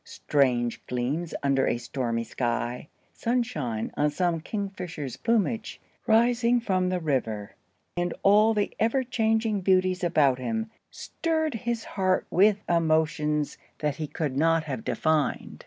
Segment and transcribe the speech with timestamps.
[0.03, 7.53] Strange gleams under a stormy sky, sunshine on some kingfisher's plumage rising from the river,
[7.95, 14.07] and all the ever changing beauties about him, stirred his heart with emotions that he
[14.07, 15.59] could not have defined.